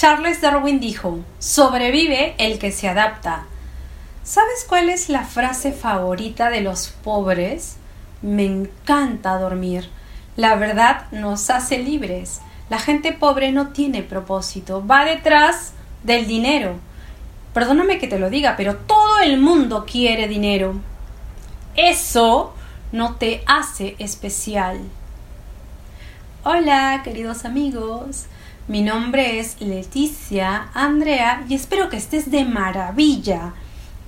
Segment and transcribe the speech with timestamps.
[0.00, 3.44] Charles Darwin dijo, sobrevive el que se adapta.
[4.22, 7.76] ¿Sabes cuál es la frase favorita de los pobres?
[8.22, 9.90] Me encanta dormir.
[10.36, 12.40] La verdad nos hace libres.
[12.70, 16.76] La gente pobre no tiene propósito, va detrás del dinero.
[17.52, 20.76] Perdóname que te lo diga, pero todo el mundo quiere dinero.
[21.76, 22.54] Eso
[22.90, 24.80] no te hace especial.
[26.42, 28.24] Hola, queridos amigos.
[28.66, 33.52] Mi nombre es Leticia Andrea y espero que estés de maravilla.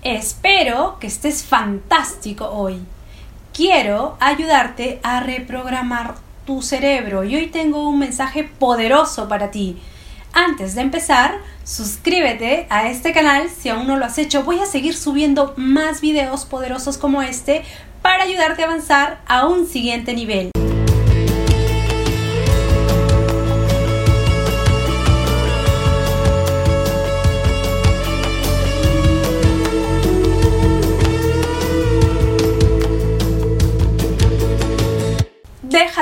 [0.03, 2.81] Espero que estés fantástico hoy.
[3.53, 6.15] Quiero ayudarte a reprogramar
[6.47, 9.77] tu cerebro y hoy tengo un mensaje poderoso para ti.
[10.33, 14.43] Antes de empezar, suscríbete a este canal si aún no lo has hecho.
[14.43, 17.63] Voy a seguir subiendo más videos poderosos como este
[18.01, 20.51] para ayudarte a avanzar a un siguiente nivel.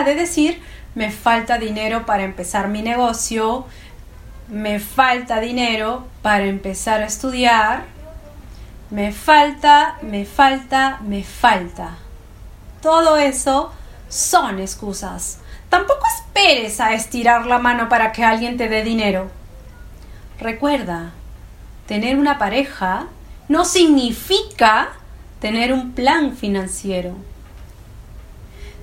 [0.04, 0.62] De decir
[0.94, 3.66] me falta dinero para empezar mi negocio,
[4.48, 7.84] me falta dinero para empezar a estudiar,
[8.90, 11.98] me falta, me falta, me falta.
[12.82, 13.72] Todo eso
[14.08, 15.38] son excusas.
[15.68, 19.30] Tampoco esperes a estirar la mano para que alguien te dé dinero.
[20.40, 21.12] Recuerda,
[21.86, 23.06] tener una pareja
[23.48, 24.90] no significa
[25.40, 27.14] tener un plan financiero.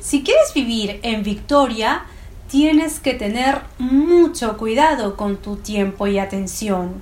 [0.07, 2.05] Si quieres vivir en victoria,
[2.49, 7.01] tienes que tener mucho cuidado con tu tiempo y atención.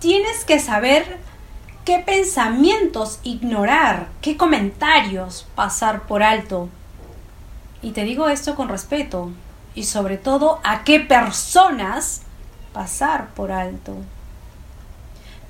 [0.00, 1.18] Tienes que saber
[1.84, 6.68] qué pensamientos ignorar, qué comentarios pasar por alto.
[7.80, 9.30] Y te digo esto con respeto
[9.76, 12.22] y sobre todo a qué personas
[12.72, 13.94] pasar por alto.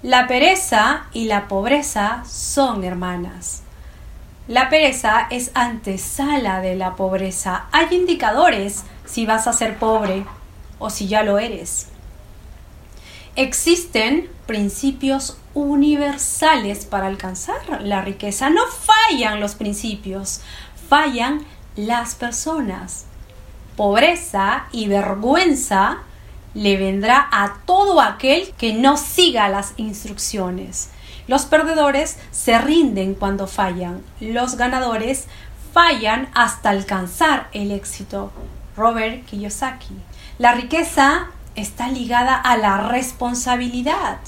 [0.02, 3.63] La pereza y la pobreza son hermanas.
[4.46, 7.64] La pereza es antesala de la pobreza.
[7.72, 10.26] Hay indicadores si vas a ser pobre
[10.78, 11.88] o si ya lo eres.
[13.36, 18.50] Existen principios universales para alcanzar la riqueza.
[18.50, 20.42] No fallan los principios,
[20.90, 23.06] fallan las personas.
[23.76, 26.02] Pobreza y vergüenza
[26.54, 30.90] le vendrá a todo aquel que no siga las instrucciones.
[31.26, 34.02] Los perdedores se rinden cuando fallan.
[34.20, 35.26] Los ganadores
[35.72, 38.32] fallan hasta alcanzar el éxito.
[38.76, 39.94] Robert Kiyosaki.
[40.38, 44.18] La riqueza está ligada a la responsabilidad.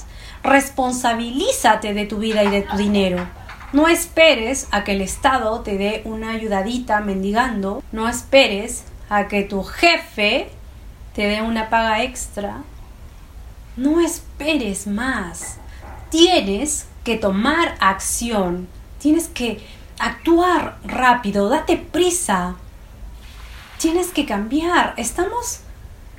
[0.43, 3.27] Responsabilízate de tu vida y de tu dinero.
[3.73, 7.83] No esperes a que el Estado te dé una ayudadita mendigando.
[7.91, 10.49] No esperes a que tu jefe
[11.17, 12.61] te dé una paga extra.
[13.75, 15.57] No esperes más
[16.11, 18.67] tienes que tomar acción,
[18.99, 19.65] tienes que
[19.97, 22.55] actuar rápido, date prisa,
[23.79, 24.93] tienes que cambiar.
[24.97, 25.61] Estamos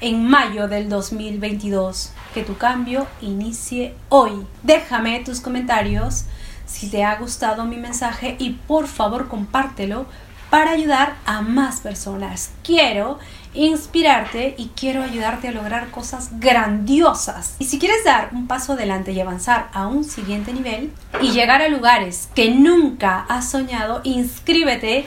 [0.01, 2.11] en mayo del 2022.
[2.35, 4.45] Que tu cambio inicie hoy.
[4.65, 6.25] Déjame tus comentarios
[6.67, 10.07] si te ha gustado mi mensaje y por favor compártelo
[10.51, 12.51] para ayudar a más personas.
[12.65, 13.19] Quiero
[13.67, 17.57] inspirarte y quiero ayudarte a lograr cosas grandiosas.
[17.59, 21.63] Y si quieres dar un paso adelante y avanzar a un siguiente nivel y llegar
[21.63, 25.07] a lugares que nunca has soñado, inscríbete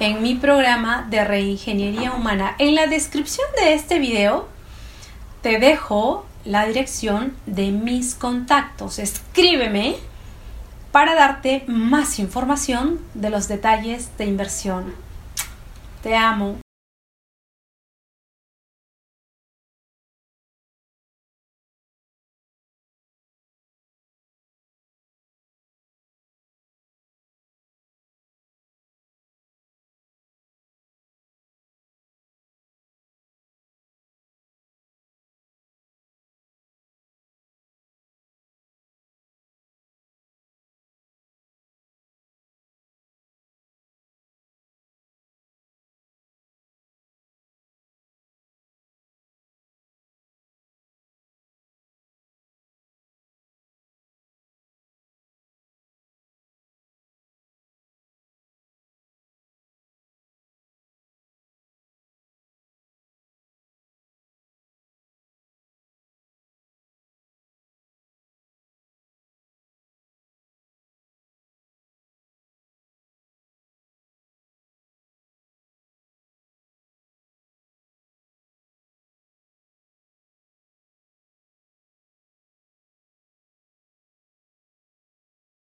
[0.00, 2.54] en mi programa de reingeniería humana.
[2.58, 4.48] En la descripción de este video
[5.42, 8.98] te dejo la dirección de mis contactos.
[8.98, 9.96] Escríbeme
[10.92, 14.94] para darte más información de los detalles de inversión.
[16.02, 16.58] Te amo.